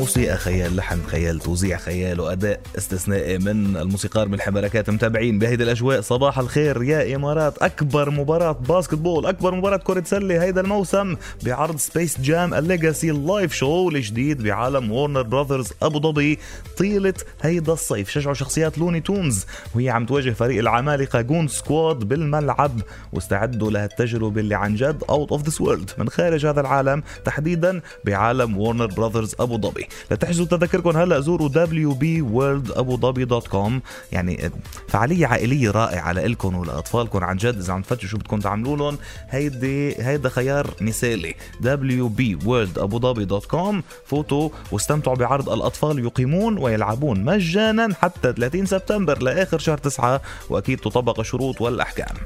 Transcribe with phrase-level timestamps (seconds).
[0.00, 6.00] موسيقى خيال لحن خيال توزيع خيال وأداء استثنائي من الموسيقار من الحبركات متابعين بهيدي الأجواء.
[6.00, 7.58] صباح الخير يا إمارات.
[7.58, 13.52] أكبر مباراة basketball أكبر مباراة كرة سلة هيدا الموسم بعرض Space Jam ال Legacy live
[13.52, 16.38] show الجديد بعالم Warner Brothers أبو ظبي.
[16.76, 18.10] طيلة هيدا الصيف.
[18.10, 22.80] شجعوا شخصيات Looney Tunes وهي عم تواجه فريق العمالقة Goon Squad بالملعب.
[23.12, 28.58] واستعدوا لهالتجربة اللي عن جد out of this world من خارج هذا العالم تحديدا بعالم
[28.58, 29.89] Warner Brothers أبو ظبي.
[30.10, 33.72] لتحجزوا تذاكركم هلا زوروا wbworldabudhabi.com
[34.12, 34.50] يعني
[34.88, 37.24] فعالية عائلية رائعة لكم ولأطفالكم.
[37.24, 38.98] عن جد إذا عم تفتشوا شو بدكم تعملوا لهم
[39.30, 41.34] هيدي هيدا خيار مثالي.
[41.62, 43.74] Wbworldabudhabi.com
[44.06, 51.20] فوتوا واستمتعوا بعرض الأطفال يقيمون ويلعبون مجانا حتى 30 سبتمبر لآخر شهر 9 وأكيد تطبق
[51.20, 52.16] الشروط والأحكام.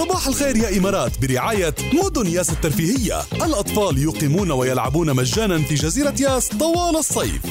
[0.00, 3.20] صباح الخير يا إمارات برعاية مدن ياس الترفيهية.
[3.32, 7.42] الأطفال يقيمون ويلعبون مجانا في جزيرة ياس طوال الصيف.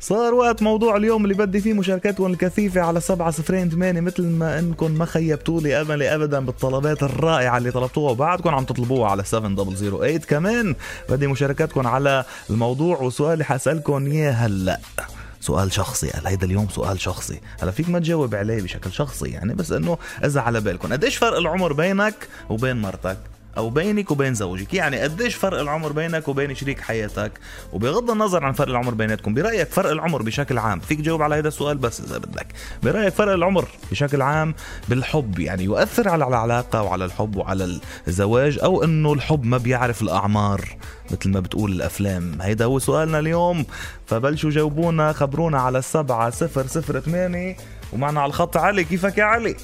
[0.00, 4.00] صار وقت موضوع اليوم اللي بدي فيه مشاركاتكم الكثيفة على سبعة صفرين ثمانية.
[4.00, 8.10] مثل ما إنكم ما خيبتوا لي أملي ابدا بالطلبات الرائعة اللي طلبتوها.
[8.10, 10.74] وبعدكم عم تطلبوها على 7008 كمان
[11.08, 14.80] بدي مشاركاتكم على الموضوع وسؤالي حاسألكم إياه هلأ.
[15.40, 17.40] سؤال شخصي قال هيدا اليوم سؤال شخصي.
[17.60, 20.92] هلا فيك ما تجاوب عليه بشكل شخصي يعني بس إنه إذا على بالكم.
[20.92, 22.14] قديش فرق العمر بينك
[22.50, 23.18] وبين مرتك؟
[23.58, 24.74] أو بينك وبين زوجك.
[24.74, 27.32] يعني قديش فرق العمر بينك وبين شريك حياتك؟
[27.72, 31.48] وبغض النظر عن فرق العمر بيناتكم برأيك فرق العمر بشكل عام؟ فيك تجاوب على هذا
[31.48, 32.46] السؤال بس إذا بدك.
[32.82, 34.54] برأيك فرق العمر بشكل عام
[34.88, 40.76] بالحب يعني يؤثر على العلاقة وعلى الحب وعلى الزواج أو إنه الحب ما بيعرف الأعمار
[41.10, 43.64] مثل ما بتقول الأفلام؟ هيدا هو سؤالنا اليوم.
[44.06, 47.56] فبلشوا جاوبونا خبرونا على السبعة صفر صفر ثمانية
[47.92, 48.84] ومعنا على الخط علي.
[48.84, 49.56] كيفك يا علي؟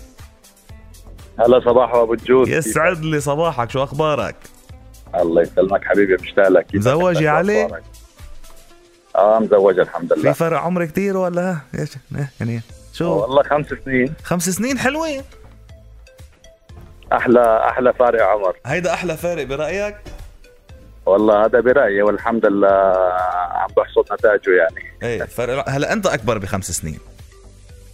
[1.40, 4.36] هلا صباح أبو الجود يسعد لي صباحك شو أخبارك؟
[5.14, 7.82] الله يسلمك حبيبي مشتاق لك مزوج يا؟ علي؟
[9.16, 10.32] آه مزوج الحمد في لله.
[10.32, 12.60] فرق عمر كتير ولا؟ إيش؟ إيه، يعني
[12.92, 14.14] شو؟ والله خمس سنين.
[14.22, 15.22] خمس سنين حلوين.
[17.12, 18.56] أحلى أحلى فارق عمر.
[18.66, 19.96] هيدا أحلى فارق برأيك؟
[21.06, 22.94] والله هذا برأيي والحمد لله
[23.52, 24.92] عم بحصد نتائجه يعني.
[25.02, 26.98] إيه فرق هلا أنت أكبر بخمس سنين.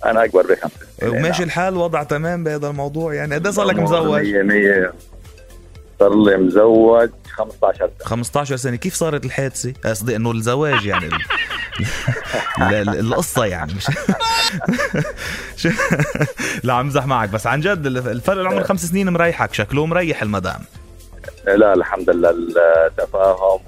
[0.05, 3.15] أنا أكبر بخمس سنين وماشي الحال وضع تمام بهذا الموضوع.
[3.15, 4.93] يعني قد صار لك مزوج؟ 100 100
[6.01, 8.07] صار لي مزوج 15 سنة.
[8.09, 8.77] 15 سنة.
[8.77, 11.13] كيف صارت الحادثة؟ قصدي إنه الزواج يعني ال-
[12.63, 13.73] ال- ال- القصة يعني.
[13.75, 13.87] مش
[16.65, 17.29] لا عم امزح معك.
[17.29, 19.55] بس عن جد الفرق العمر خمس سنين مريحك.
[19.55, 20.61] شكله مريح المدام.
[21.47, 22.31] لا الحمد لله
[22.87, 23.61] التفاهم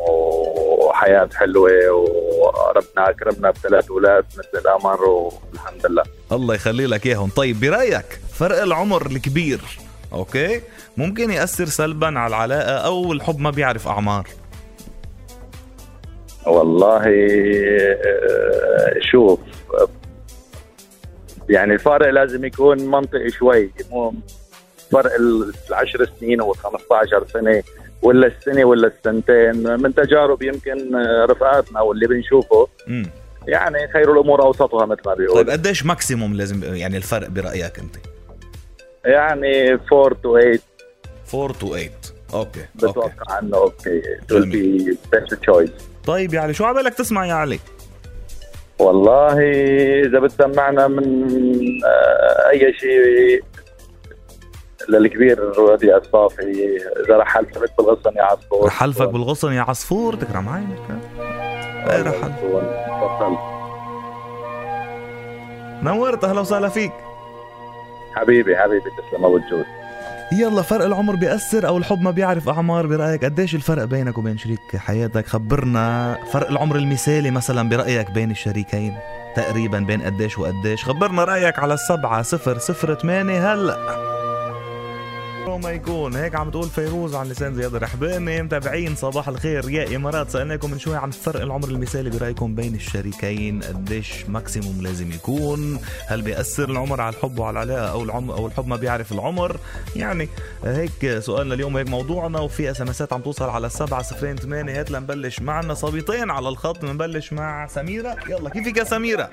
[0.92, 6.02] وحياة حلوة وربنا اكرمنا بثلاث أولاد مثل القمر والحمد لله.
[6.32, 7.30] الله يخلي لك إياهم.
[7.30, 9.60] طيب برأيك فرق العمر الكبير
[10.12, 10.60] أوكي؟
[10.96, 14.28] ممكن يأثر سلبا على العلاقة أو الحب ما بيعرف أعمار.
[16.46, 17.04] والله
[19.10, 19.40] شوف
[21.48, 23.70] يعني الفارق لازم يكون منطقي شوي.
[23.90, 24.14] مو
[24.92, 25.12] فرق
[25.70, 27.62] العشر سنين و 15 سنة.
[28.02, 30.96] ولا السنة ولا السنتين من تجارب يمكن
[31.30, 32.68] رفقاتنا واللي بنشوفه.
[32.88, 33.06] امم
[33.48, 37.96] يعني خير الأمور أوسطها مثل ما بيقول طيب قديش maximum لازم يعني الفرق برأيك أنت؟
[39.04, 40.58] يعني 4 to 8
[41.34, 41.90] 4 to 8
[42.34, 44.02] okay بتوقع إنه okay.
[44.32, 45.82] Will be best choice.
[46.06, 47.58] طيب يا علي شو عبالك تسمع يا علي؟
[48.78, 49.38] والله
[50.06, 51.04] إذا بتسمعنا من
[51.84, 53.42] آه، أي شيء
[54.88, 58.70] للكبير ودي الصافي إذا رح حلفك بالغصن يا عصفور.
[58.70, 60.78] حلفك بالغصن يا عصفور؟ تكرم عينك.
[61.86, 62.34] رح حلف.
[65.82, 66.92] نورت أهلا وسهلا فيك.
[68.14, 69.64] حبيبي حبيبي تسلم أبو الجود.
[70.32, 74.76] يلا فرق العمر بيأثر أو الحب ما بيعرف؟ أعمار برأيك قديش الفرق بينك وبين شريك
[74.76, 78.96] حياتك؟ خبرنا فرق العمر المثالي مثلا برأيك بين الشريكين
[79.36, 83.52] تقريبا بين قديش وقديش؟ خبرنا رأيك على السبعة صفر صفر ثمانية.
[83.52, 84.11] هلا.
[85.62, 86.16] ما يكون.
[86.16, 88.42] هيك عم تقول فيروز عن لسان زياد الرحباني.
[88.42, 89.70] متابعين صباح الخير.
[89.70, 93.62] يا إمارات سألناكم من شوي عن فرق العمر المثالي برأيكم بين الشريكين.
[93.62, 98.66] قديش ماكسيموم لازم يكون؟ هل بيأثر العمر على الحب وعلى العلاقة أو العم أو الحب
[98.66, 99.56] ما بيعرف العمر؟
[99.96, 100.28] يعني
[100.64, 102.40] هيك سؤالنا اليوم هيك موضوعنا.
[102.40, 104.80] وفي SMS ات عم توصل على السبعة صفرين ثمانية.
[104.80, 106.84] هات لنبلش معنا صبيتين على الخط.
[106.84, 108.16] بنبلش مع سميرة.
[108.28, 109.30] يلا كيفك يا سميرة؟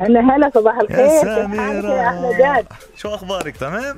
[0.00, 1.44] هلا هلا صباح الخير.
[1.44, 1.94] سميرة.
[1.94, 2.66] يا جاد
[2.96, 3.96] شو أخبارك؟ تمام؟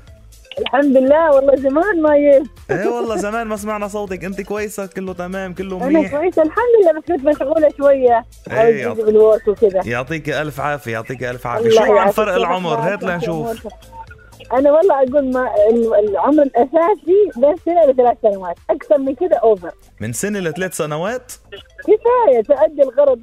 [0.59, 2.43] الحمد لله والله زمان ما ي...
[2.71, 4.25] إيه والله زمان ما سمعنا صوتك.
[4.25, 6.17] أنت كويسة كله تمام كله أنا منيح.
[6.17, 8.25] كويسة الحمد لله بس كنت مشغولة شوية.
[8.51, 11.69] إيه، عاوز بال work وكذا يعطيك ألف عافية يعطيك ألف عافية.
[11.69, 12.11] الله شو عن.
[12.11, 13.67] فرق العمر؟ هات لنشوف
[14.53, 18.57] أنا والله أقول ما ال- العمر الأساسي بين سنة لثلاث سنوات.
[18.71, 19.71] أكثر من كذا over
[20.01, 21.33] من سنة لثلاث سنوات؟
[21.81, 23.21] كفاية تؤدي الغرض.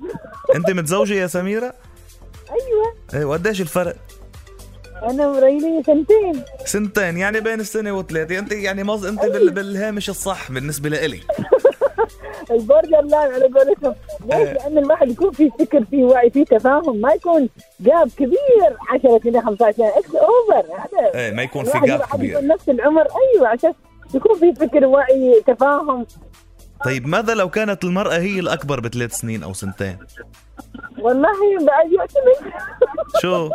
[0.55, 1.73] أنت متزوجة يا سميرة؟
[2.51, 2.93] أيوه.
[3.13, 3.95] إيه وقديش الفرق؟
[5.03, 6.43] أنا مريلي سنتين.
[6.65, 8.39] سنتين يعني بين السنة وثلاثة.
[8.39, 9.05] أنت يعني مز...
[9.05, 9.51] أنت بال...
[9.51, 11.19] بالهامش الصح بالنسبة لإلي.
[12.51, 13.95] ال borderline على قولتهم.
[14.25, 14.53] ليش؟ إيه.
[14.53, 17.49] لأن الواحد يكون في فكر في وعي في تفاهم ما يكون
[17.79, 22.45] gap كبير 10 سنين 15 سنه it's over هذا إيه ما يكون في gap كبير.
[22.47, 23.01] نفس العمر.
[23.35, 23.73] أيوه عشان
[24.13, 26.05] يكون في فكر وعي تفاهم.
[26.85, 29.97] طيب ماذا لو كانت المرأة هي الأكبر بثلاث سنين أو سنتين؟
[30.99, 31.29] والله
[31.91, 32.53] يعتمد
[33.21, 33.49] شو؟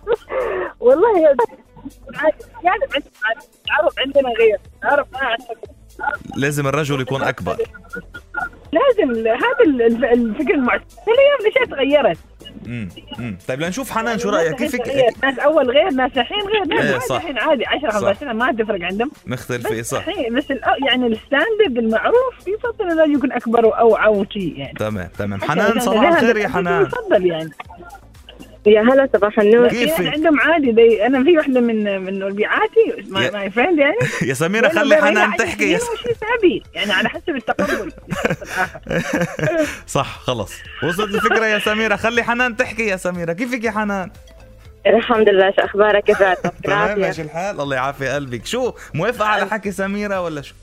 [0.86, 1.36] والله يا
[2.64, 2.84] يعني
[3.66, 5.36] العرب عندنا غير العرب ما.
[6.36, 7.56] لازم الرجل يكون أكبر
[8.72, 12.18] لازم هذا ال- ال- الفكر المعتمد الأيام الاشياء تغيرت
[12.66, 14.54] امم امم طيب لنشوف حنان شو رأيك.
[14.54, 14.74] كيف
[15.24, 16.64] ناس أول غير ناس الحين غير.
[16.66, 17.16] ناس إيه،.
[17.16, 17.66] الحين عادي.
[17.66, 17.94] 10 صح.
[17.96, 19.10] 15 سنه ما تفرق عندهم.
[19.26, 20.06] مختلف بس صح.
[20.32, 20.44] بس
[20.86, 24.74] يعني الستاندرد المعروف يفضل انه يكون أكبر واوعى وشيء يعني.
[24.78, 25.40] تمام تمام.
[25.40, 26.82] حنان صباح الخير يا حنان.
[26.82, 27.50] يفضل يعني.
[28.66, 29.68] يا هلا صباح النور.
[29.68, 33.96] كيف؟ عندهم عادي دي أنا في وحده من من ربيعاتي يا- my friend يعني.
[34.28, 35.72] يا سميرة خلي حنان تحكي.
[35.72, 35.82] يا س...
[35.82, 37.92] وش يسابي يعني على حسب التقبل.
[39.86, 40.52] صح خلص
[40.82, 41.96] وصلت الفكرة يا سميرة.
[41.96, 43.32] خلي حنان تحكي يا سميرة.
[43.32, 44.10] كيفك يا حنان؟
[44.86, 46.18] الحمد لله شو أخبارك؟ كيف
[46.64, 47.60] تمام ماشي الحال.
[47.60, 48.46] الله يعافي قلبك.
[48.46, 50.54] شو موافقة على حكي سميرة ولا شو؟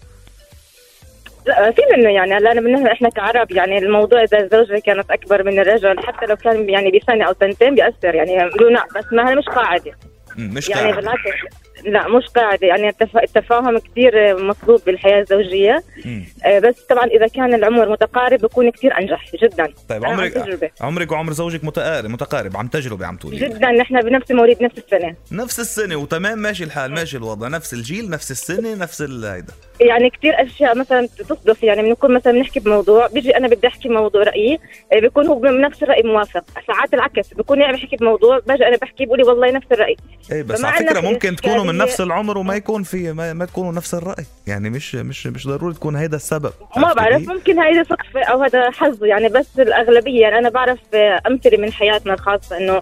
[1.48, 2.34] لا في منه يعني.
[2.34, 6.70] هلا بالنسبة إحنا كعرب يعني الموضوع إذا الزوجه كانت أكبر من الرجل حتى لو كان
[6.70, 9.92] يعني بسنه أو سنتين بيأثر يعني بيقولوا بس ما هي مش قاعدة.
[10.38, 11.22] مش يعني بالعكس.
[11.86, 12.68] لا مش قاعدة.
[12.68, 15.84] يعني التف- التفاهم كثير مطلوب بالحياة الزوجية.
[16.06, 16.26] مم.
[16.46, 19.74] آه، بس طبعا إذا كان العمر متقارب بكون كثير أنجح جدا.
[19.90, 20.72] طيب عمرك.
[20.82, 23.38] عمرك وعمر زوجك متقارب متقارب؟ عن تجربة عم تقولي.
[23.38, 25.16] جدا نحن بنفس مواليد نفس السنة.
[25.32, 27.48] نفس السنة وتمام ماشي الحال ماشي الوضع.
[27.48, 29.54] نفس الجيل نفس السنة نفس هيدا.
[29.82, 34.24] يعني كثير أشياء مثلا تصدف يعني بنكون مثلا بنحكي بموضوع بيجي أنا بدي أحكي موضوع
[34.24, 34.60] رأيي
[34.94, 36.44] آه، بيكون هو بنفس الرأي موافق.
[36.68, 39.96] ساعات العكس بيكون يعني بحكي بموضوع باجي أنا بحكي بقولي والله نفس الرأي.
[40.32, 43.34] إيه بس على فكرة إنك ممكن تكونوا من الإشكالية- نفس العمر وما يكون في ما,
[43.34, 44.26] ما تكونوا نفس الرأي.
[44.48, 46.52] يعني مش مش مش ضروري تكون هيدا السبب.
[46.78, 50.80] ما بعرف كيف؟ ممكن هيدا صدفه أو هذا حظ يعني بس الأغلبية يعني أنا بعرف
[50.94, 52.82] آه، أمثلة من حياتنا الخاصة إنه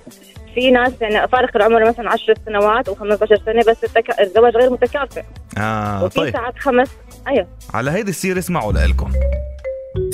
[0.55, 4.19] في ناس يعني فارق العمر مثلا 10 سنوات أو 15 سنة بس التك...
[4.19, 5.23] الزواج غير متكافئ.
[5.57, 6.33] آه وفي طيب.
[6.33, 6.89] ساعات خمس
[7.27, 7.47] أيوه.
[7.73, 9.11] على هيدي السيرة اسمعوا لإلكم.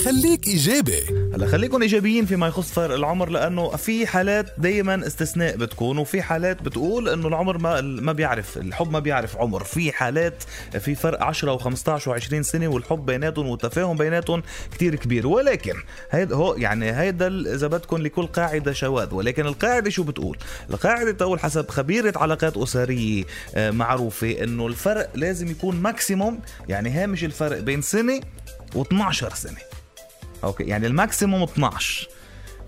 [0.06, 1.32] خليك إيجابي.
[1.34, 6.62] هلا خليكم إيجابيين فيما يخص فرق العمر لأنه في حالات دائما استثناء بتكون وفي حالات
[6.62, 9.64] بتقول إنه العمر ما ما بيعرف الحب ما بيعرف عمر.
[9.64, 10.44] في حالات
[10.80, 14.44] في فرق 10 و15 و20 سنة والحب بيناتهم والتفاهم بيناتهم
[14.74, 15.28] كتير كبير.
[15.28, 15.74] ولكن
[16.12, 19.14] هيدا هو يعني هيدا إذا بدكم لكل قاعدة شواذ.
[19.14, 20.38] ولكن القاعدة شو بتقول؟
[20.70, 23.24] القاعدة تقول حسب خبيرة علاقات أسرية
[23.56, 26.40] آه، معروفة إنه الفرق لازم يكون maximum
[26.70, 28.22] يعني هامش الفرق بين سنة
[28.76, 29.58] و12 سنة.
[30.44, 32.08] okay يعني ال maximum 12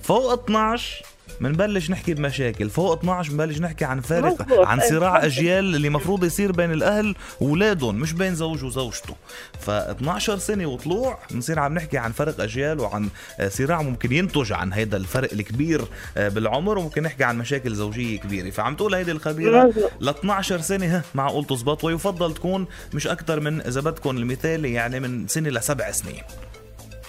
[0.03, 1.05] فوق 12
[1.41, 4.67] بنبلش نحكي بمشاكل فوق 12 بنبلش نحكي عن فارق.
[4.67, 5.25] عن إيه، صراع.
[5.25, 9.15] أجيال اللي مفروض يصير بين الأهل واولادهم مش بين زوج وزوجته
[9.59, 13.09] ف 12 سنة وطلوع بنصير عم نحكي عن فرق أجيال وعن
[13.39, 15.81] آه، صراع ممكن ينتج عن هيدا الفرق الكبير
[16.17, 19.73] آه، بالعمر وممكن نحكي عن مشاكل زوجية كبيرة فعم تقول هيدي الخبيرة.
[19.99, 24.99] ل 12 سنة ها معقول تزبط ويفضل تكون مش أكثر من إذا بدكم المثالي يعني
[24.99, 26.23] من سنة لسبع سنين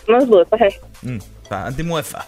[0.09, 1.19] مظبوط صحيح امم
[1.51, 2.25] فانت موافقه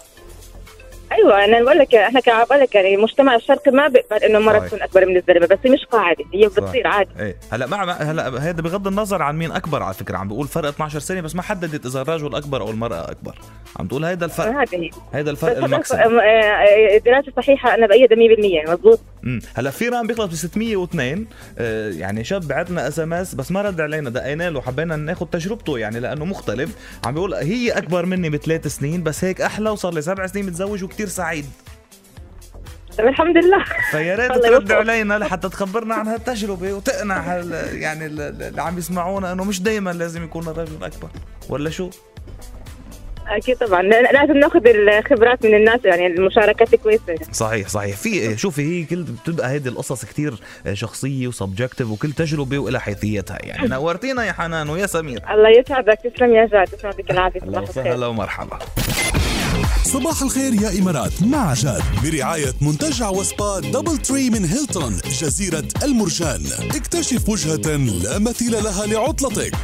[1.26, 4.66] أيوه أنا بقول لك إحنا كعب لك يعني المجتمع الشرقي ما بيقبل إنه المراه.
[4.66, 6.47] تكون أكبر من الزلمه بس مش قاعدة هي.
[6.47, 7.11] بتصير عادي.
[7.21, 7.37] إيه.
[7.52, 10.99] هلا مع هلا هذا بغض النظر عن مين أكبر على فكرة عم بقول فرق 12
[10.99, 13.35] سنة بس ما حددت إذا الرجل أكبر أو المرأة أكبر.
[13.80, 14.47] عم تقول هيدا الفرق.
[14.61, 18.18] هذه هيدا الفرق ال maximum آه، آه، دراسة صحيحة أنا بأيدها
[18.66, 19.00] 100% مضبوط
[19.54, 21.26] هلا في رقم بيخلص ب 602
[21.59, 26.00] آه يعني شاب بعتنا SMS بس ما رد علينا دقينا له حبينا ناخذ تجربته يعني
[26.00, 26.71] لأنه مختلف.
[27.06, 30.85] عم بيقول هي أكبر مني بثلاث سنين بس هيك أحلى وصار لي سبع سنين متزوج
[30.85, 31.44] وكتير سعيد.
[33.00, 33.64] الحمد لله.
[33.90, 34.73] فيا ريت ترد.
[34.73, 39.62] علينا لحتى تخبرنا عن هالتجربة وتقنع هال يعني ال- ال- اللي عم يسمعونا إنه مش
[39.62, 41.08] دائما لازم يكون الرجل اكبر
[41.49, 41.90] ولا شو؟
[43.28, 43.82] أكيد طبعا.
[43.82, 47.14] لا- لازم ناخذ الخبرات من الناس يعني المشاركات كويسة.
[47.32, 47.96] صحيح صحيح.
[47.96, 50.35] في شوفي هي كل بتبقى هيدي القصص كتير
[50.73, 53.38] شخصية وسبجكتيف وكل تجربة وإلها حيثيتها.
[53.42, 55.23] يعني نورتينا يا حنان ويا سمير.
[55.30, 55.99] الله يسعدك.
[56.14, 56.66] تسلم يا جاد.
[56.66, 57.82] تسلم يعطيك العافيه صباح الخير.
[57.82, 58.58] وسهلا ومرحبا.
[59.87, 66.47] صباح الخير يا إمارات مع جاد برعاية منتجع وسبا DoubleTree من هيلتون جزيرة المرجان.
[66.75, 69.55] اكتشف وجهة لا مثيل لها لعطلتك.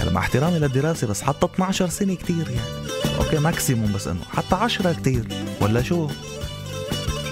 [0.00, 3.16] هلا مع احترامي للدراسة بس حتى 12 سنة كتير يعني.
[3.18, 5.28] okay maximum بس إنه حتى عشرة كتير.
[5.60, 6.08] ولا شو؟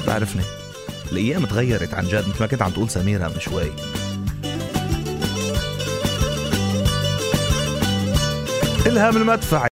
[0.06, 0.42] بعرفني
[1.12, 3.73] الأيام تغيرت عن جد مثل ما كنت عم تقول سميرة من شوي.
[8.94, 9.66] الهام المدفع.